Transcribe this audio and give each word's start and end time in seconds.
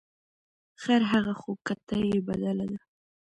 ـ 0.41 0.79
خرهغه 0.81 1.33
خو 1.41 1.51
کته 1.67 1.95
یې 2.09 2.19
بدله 2.27 2.65
ده. 2.71 2.79